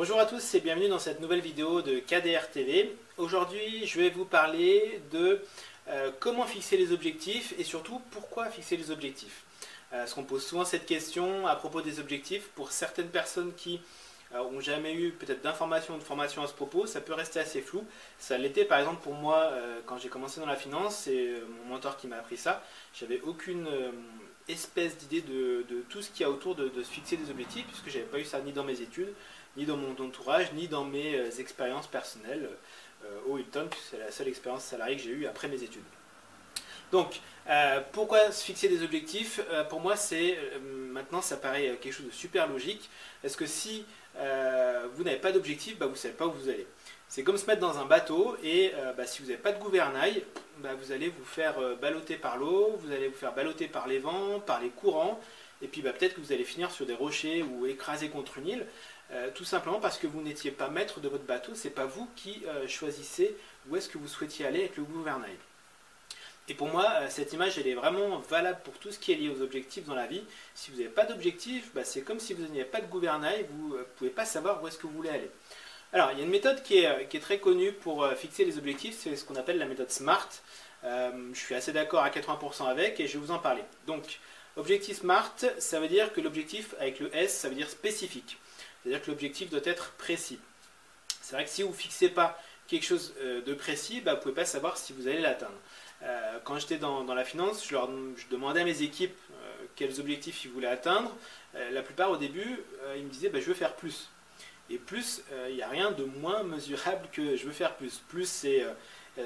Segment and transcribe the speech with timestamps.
[0.00, 2.96] Bonjour à tous et bienvenue dans cette nouvelle vidéo de KDR TV.
[3.18, 5.42] Aujourd'hui, je vais vous parler de
[5.88, 9.42] euh, comment fixer les objectifs et surtout pourquoi fixer les objectifs.
[9.92, 12.48] Euh, parce qu'on pose souvent cette question à propos des objectifs.
[12.54, 13.78] Pour certaines personnes qui
[14.32, 17.38] n'ont euh, jamais eu peut-être d'informations ou de formation à ce propos, ça peut rester
[17.38, 17.84] assez flou.
[18.18, 19.52] Ça l'était par exemple pour moi
[19.84, 21.28] quand j'ai commencé dans la finance, c'est
[21.58, 22.64] mon mentor qui m'a appris ça.
[22.94, 23.68] J'avais aucune
[24.50, 27.88] espèce d'idée de, tout ce qu'il y a autour de, se fixer des objectifs, puisque
[27.88, 29.12] j'avais pas eu ça ni dans mes études,
[29.56, 32.48] ni dans mon entourage, ni dans mes euh, expériences personnelles
[33.04, 35.82] euh, au Hilton, puisque c'est la seule expérience salariée que j'ai eue après mes études.
[36.92, 39.40] Donc, euh, pourquoi se fixer des objectifs?
[39.68, 42.90] Pour moi, c'est maintenant, ça paraît quelque chose de super logique.
[43.22, 43.84] Parce que si
[44.16, 46.66] vous n'avez pas d'objectif, bah, vous ne savez pas où vous allez.
[47.10, 50.22] C'est comme se mettre dans un bateau et bah, si vous n'avez pas de gouvernail,
[50.58, 53.98] bah, vous allez vous faire balloter par l'eau, vous allez vous faire balloter par les
[53.98, 55.20] vents, par les courants,
[55.60, 58.46] et puis bah, peut-être que vous allez finir sur des rochers ou écrasé contre une
[58.46, 58.66] île.
[59.12, 62.08] Euh, tout simplement parce que vous n'étiez pas maître de votre bateau, c'est pas vous
[62.14, 63.36] qui euh, choisissez
[63.68, 65.34] où est-ce que vous souhaitiez aller avec le gouvernail.
[66.46, 69.16] Et pour moi, euh, cette image, elle est vraiment valable pour tout ce qui est
[69.16, 70.22] lié aux objectifs dans la vie.
[70.54, 73.82] Si vous n'avez pas d'objectif, c'est comme si vous n'aviez pas de gouvernail, vous ne
[73.82, 75.30] pouvez pas savoir où est-ce que vous voulez aller.
[75.92, 78.96] Alors, il y a une méthode qui est, est très connue pour fixer les objectifs,
[78.98, 80.28] c'est ce qu'on appelle la méthode SMART.
[80.84, 83.62] je suis assez d'accord à 80% avec et je vais vous en parler.
[83.86, 84.20] Donc,
[84.56, 88.38] objectif SMART, ça veut dire que l'objectif avec le S, ça veut dire spécifique.
[88.82, 90.38] C'est-à-dire que l'objectif doit être précis.
[91.20, 94.18] C'est vrai que si vous ne fixez pas quelque chose euh, de précis, bah, vous
[94.18, 95.58] ne pouvez pas savoir si vous allez l'atteindre.
[96.02, 97.76] Euh, quand j'étais dans, la finance, je,
[98.30, 101.14] demandais à mes équipes euh, quels objectifs ils voulaient atteindre.
[101.54, 102.62] la plupart au début,
[102.96, 104.08] ils me disaient bah, je veux faire plus.
[104.70, 108.00] Et plus, il n'y a rien de moins mesurable que je veux faire plus.
[108.08, 108.64] Plus, c'est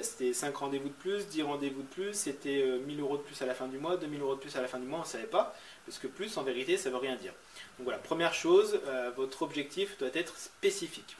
[0.00, 3.46] c'était 5 rendez-vous de plus, 10 rendez-vous de plus, c'était 1000 euros de plus à
[3.46, 5.06] la fin du mois, 2000 euros de plus à la fin du mois, on ne
[5.06, 5.54] savait pas.
[5.84, 7.32] Parce que plus, en vérité, ça ne veut rien dire.
[7.78, 11.16] Donc voilà, première chose, euh, votre objectif doit être spécifique.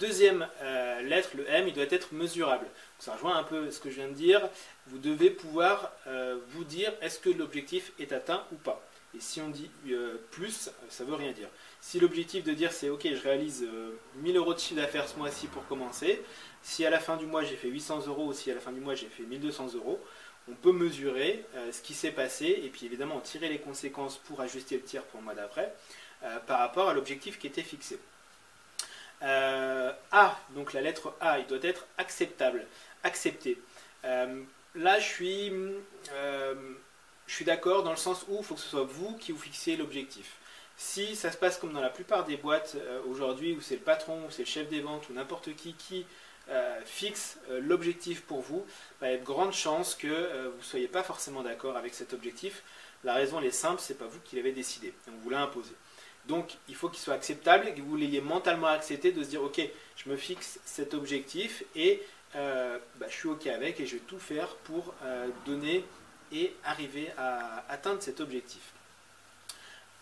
[0.00, 2.66] Deuxième euh, lettre, le M, il doit être mesurable.
[2.98, 4.48] Ça rejoint un peu ce que je viens de dire.
[4.88, 8.84] Vous devez pouvoir euh, vous dire est-ce que l'objectif est atteint ou pas.
[9.16, 9.70] Et si on dit
[10.30, 11.48] plus, ça veut rien dire.
[11.80, 13.66] Si l'objectif de dire c'est ok, je réalise
[14.16, 16.22] 1000 euros de chiffre d'affaires ce mois-ci pour commencer,
[16.62, 18.72] si à la fin du mois j'ai fait 800 euros ou si à la fin
[18.72, 20.00] du mois j'ai fait 1200 euros,
[20.48, 24.40] on peut mesurer euh, ce qui s'est passé et puis évidemment tirer les conséquences pour
[24.40, 25.74] ajuster le tir pour le mois d'après
[26.22, 27.98] euh, par rapport à l'objectif qui était fixé.
[29.22, 32.66] Euh, a, donc la lettre A, il doit être acceptable,
[33.04, 33.58] accepté.
[34.02, 35.52] là, je suis,
[37.26, 39.38] je suis d'accord dans le sens où il faut que ce soit vous qui vous
[39.38, 40.36] fixiez l'objectif.
[40.76, 42.76] Si ça se passe comme dans la plupart des boîtes
[43.08, 46.04] aujourd'hui, où c'est le patron, ou c'est le chef des ventes, ou n'importe qui qui
[46.50, 48.66] euh, fixe euh, l'objectif pour vous,
[49.00, 51.94] il y a de grandes chances que euh, vous ne soyez pas forcément d'accord avec
[51.94, 52.62] cet objectif.
[53.02, 55.72] La raison elle est simple, c'est pas vous qui l'avez décidé, on vous l'a imposé.
[56.26, 59.58] Donc il faut qu'il soit acceptable, que vous l'ayez mentalement accepté, de se dire ok,
[59.96, 62.02] je me fixe cet objectif et
[62.34, 64.94] bah, je suis ok avec et je vais tout faire pour
[65.46, 65.84] donner
[66.32, 68.62] et arriver à atteindre cet objectif.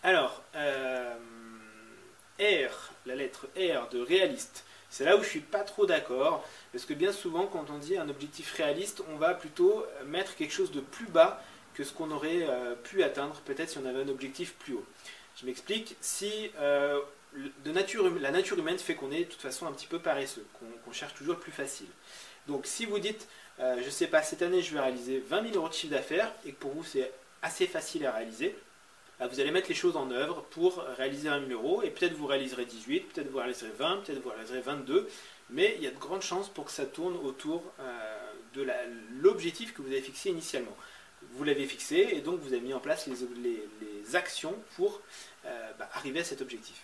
[0.03, 0.41] Alors,
[2.39, 4.65] R, la lettre R de réaliste.
[4.89, 7.97] C'est là où je suis pas trop d'accord, parce que bien souvent, quand on dit
[7.97, 11.41] un objectif réaliste, on va plutôt mettre quelque chose de plus bas
[11.73, 14.85] que ce qu'on aurait euh, pu atteindre, peut-être si on avait un objectif plus haut.
[15.35, 16.99] Je m'explique, si euh,
[17.35, 20.45] hum, la nature humaine fait qu'on est de toute façon un petit peu paresseux,
[20.85, 21.87] qu'on cherche toujours le plus facile.
[22.47, 23.27] Donc si vous dites,
[23.59, 25.93] euh, je ne sais pas, cette année je vais réaliser 20 000 euros de chiffre
[25.93, 27.11] d'affaires, et que pour vous c'est
[27.41, 28.55] assez facile à réaliser,
[29.19, 32.13] bah, vous allez mettre les choses en œuvre pour réaliser 1 000 euros, et peut-être
[32.13, 35.07] vous réaliserez 18, peut-être vous réaliserez 20, peut-être vous réaliserez 22,
[35.49, 38.67] mais il y a de grandes chances pour que ça tourne autour euh, de
[39.21, 40.75] l'objectif que vous avez fixé initialement.
[41.31, 45.01] Vous l'avez fixé, et donc vous avez mis en place les, actions pour
[45.45, 46.75] euh, bah, arriver à cet objectif.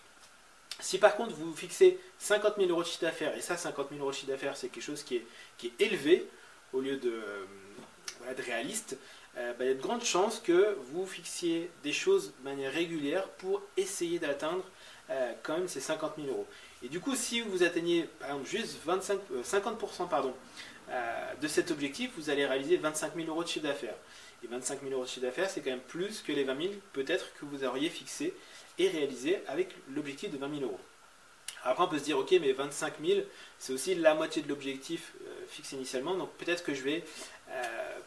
[0.79, 4.01] Si par contre vous fixez 50 000 euros de chiffre d'affaires, et ça 50 000
[4.01, 5.25] euros de chiffre d'affaires c'est quelque chose qui est,
[5.57, 6.25] qui est élevé
[6.73, 8.97] au lieu de, euh, de réaliste,
[9.37, 12.73] euh, bah, il y a de grandes chances que vous fixiez des choses de manière
[12.73, 14.63] régulière pour essayer d'atteindre
[15.09, 16.47] euh, quand même ces 50 000 euros.
[16.83, 20.33] Et du coup, si vous atteignez par exemple juste 25, 50% euh, pardon,
[21.39, 23.95] de cet objectif, vous allez réaliser 25 000 euros de chiffre d'affaires.
[24.43, 26.73] Et 25 000 euros de chiffre d'affaires, c'est quand même plus que les 20 000
[26.93, 28.33] peut-être que vous auriez fixé
[28.77, 30.79] et réalisé avec l'objectif de 20 000 euros.
[31.63, 33.21] Après, on peut se dire, ok, mais 25 000,
[33.57, 35.11] c'est aussi la moitié de l'objectif
[35.49, 37.03] fixé initialement, donc peut-être que je vais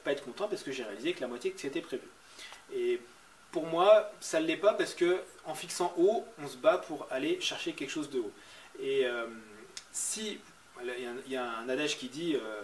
[0.04, 2.08] pas être content parce que j'ai réalisé que la moitié que c'était prévu.
[2.74, 2.98] Et
[3.50, 7.06] pour moi, ça ne l'est pas parce que en fixant haut, on se bat pour
[7.10, 8.32] aller chercher quelque chose de haut.
[8.80, 9.26] Et euh,
[9.92, 10.38] si
[10.82, 12.62] il y, a un adage qui dit euh,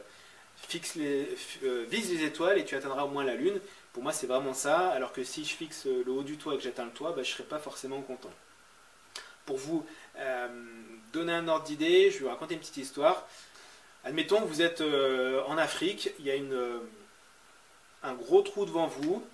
[0.66, 1.28] fixe les,
[1.64, 3.60] euh, vise les étoiles et tu atteindras au moins la lune.
[3.92, 4.88] Pour moi, c'est vraiment ça.
[4.90, 7.22] Alors que si je fixe le haut du toit et que j'atteins le toit, bah,
[7.22, 8.30] je ne serai pas forcément content.
[9.46, 9.86] Pour vous
[11.12, 13.26] donner un ordre d'idée, je vais vous raconter une petite histoire.
[14.04, 16.34] Admettons que vous êtes en Afrique, il y a
[18.02, 19.24] un gros trou devant vous,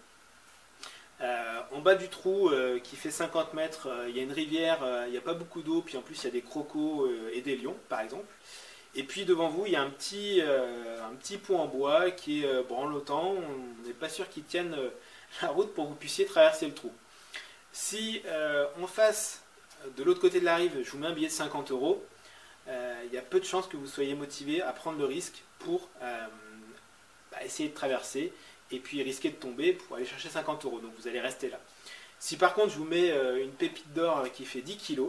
[1.20, 4.32] euh, en bas du trou euh, qui fait 50 mètres, euh, il y a une
[4.32, 7.08] rivière, il n'y a pas beaucoup d'eau, puis en plus il y a des crocos
[7.32, 8.26] et des lions par exemple.
[8.94, 12.44] Et puis devant vous, il y a un petit, un petit pont en bois qui
[12.44, 13.34] est branlotant.
[13.34, 14.76] On n'est pas sûr qu'il tienne
[15.42, 16.92] la route pour que vous puissiez traverser le trou.
[17.72, 18.22] Si
[18.80, 19.42] en face,
[19.96, 22.04] de l'autre côté de la rive, je vous mets un billet de 50 euros,
[22.68, 25.88] il y a peu de chances que vous soyez motivé à prendre le risque pour
[27.34, 28.32] bah, essayer de traverser
[28.70, 30.78] et puis risquer de tomber pour aller chercher 50 euros.
[30.78, 31.58] Donc vous allez rester là.
[32.18, 35.02] Si par contre je vous mets euh, une pépite d'or qui fait 10 kg,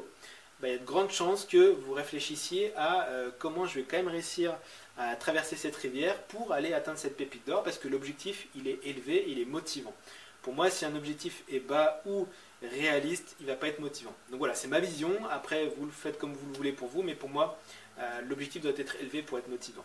[0.61, 3.83] bah, il y a de grandes chances que vous réfléchissiez à euh, comment je vais
[3.83, 4.55] quand même réussir
[4.97, 8.79] à traverser cette rivière pour aller atteindre cette pépite d'or parce que l'objectif il est
[8.85, 9.93] élevé, il est motivant.
[10.41, 12.27] Pour moi, si un objectif est bas ou
[12.61, 14.13] réaliste, il ne va pas être motivant.
[14.29, 15.11] Donc voilà, c'est ma vision.
[15.31, 17.57] Après, vous le faites comme vous le voulez pour vous, mais pour moi,
[17.99, 19.83] euh, l'objectif doit être élevé pour être motivant.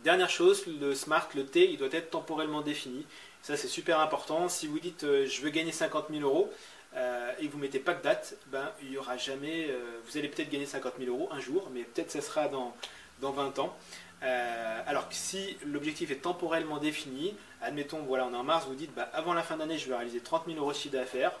[0.00, 3.06] Dernière chose, le smart, le T, il doit être temporellement défini.
[3.42, 4.48] Ça, c'est super important.
[4.48, 6.48] Si vous dites euh, je veux gagner 50 000 euros
[6.94, 9.66] euh, et que vous ne mettez pas de date, ben, il y aura jamais.
[9.68, 12.72] Euh, vous allez peut-être gagner 50 000 euros un jour, mais peut-être ça sera dans,
[13.20, 13.76] dans 20 ans.
[14.22, 18.94] alors que si l'objectif est temporellement défini, admettons, voilà, on est en mars, vous dites
[18.94, 21.32] bah, avant la fin d'année, je vais réaliser 30 000 euros de chiffre d'affaires.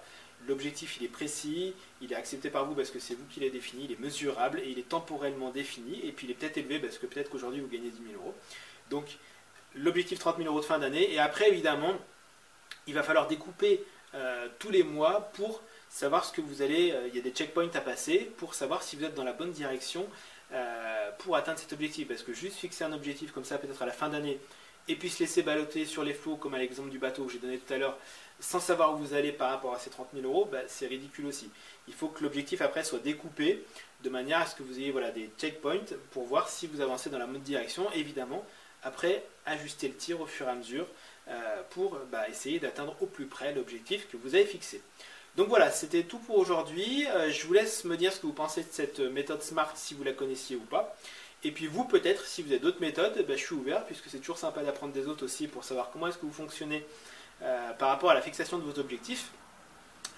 [0.48, 3.52] L'objectif, il est précis, il est accepté par vous parce que c'est vous qui l'avez
[3.52, 6.00] défini, il est mesurable et il est temporellement défini.
[6.02, 8.34] Et puis il est peut-être élevé parce que peut-être qu'aujourd'hui vous gagnez 10 000 euros.
[8.90, 9.18] Donc
[9.74, 11.12] l'objectif 30 000 euros de fin d'année.
[11.12, 11.94] Et après, évidemment,
[12.86, 13.84] il va falloir découper
[14.14, 16.92] euh, tous les mois pour savoir ce que vous allez.
[16.92, 19.32] Euh, il y a des checkpoints à passer pour savoir si vous êtes dans la
[19.32, 20.06] bonne direction
[20.52, 22.08] euh, pour atteindre cet objectif.
[22.08, 24.38] Parce que juste fixer un objectif comme ça, peut-être à la fin d'année,
[24.88, 27.38] et puis se laisser balloter sur les flots, comme à l'exemple du bateau que j'ai
[27.38, 27.96] donné tout à l'heure,
[28.40, 31.26] sans savoir où vous allez par rapport à ces 30 000 euros, bah, c'est ridicule
[31.26, 31.48] aussi.
[31.86, 33.64] Il faut que l'objectif après soit découpé
[34.02, 37.08] de manière à ce que vous ayez voilà, des checkpoints pour voir si vous avancez
[37.10, 37.90] dans la bonne direction.
[37.92, 38.44] Évidemment,
[38.82, 40.86] après, ajuster le tir au fur et à mesure
[41.28, 44.82] euh, pour bah, essayer d'atteindre au plus près l'objectif que vous avez fixé.
[45.36, 47.06] Donc voilà, c'était tout pour aujourd'hui.
[47.08, 49.94] Euh, je vous laisse me dire ce que vous pensez de cette méthode SMART, si
[49.94, 50.96] vous la connaissiez ou pas.
[51.44, 54.18] Et puis vous, peut-être, si vous avez d'autres méthodes, bah, je suis ouvert, puisque c'est
[54.18, 56.84] toujours sympa d'apprendre des autres aussi pour savoir comment est-ce que vous fonctionnez
[57.42, 59.30] euh, par rapport à la fixation de vos objectifs.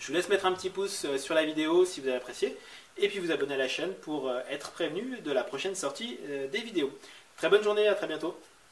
[0.01, 2.57] Je vous laisse mettre un petit pouce sur la vidéo si vous avez apprécié,
[2.99, 6.19] et puis vous abonner à la chaîne pour être prévenu de la prochaine sortie
[6.53, 6.91] des vidéos.
[7.39, 8.39] Très bonne journée, à très bientôt.